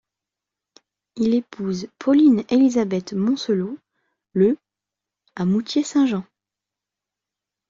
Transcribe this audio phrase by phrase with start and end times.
[1.15, 3.77] Il épouse Pauline Élisabeth Moncelot
[4.33, 4.57] le
[5.35, 6.25] à Moutiers-Saint-Jean.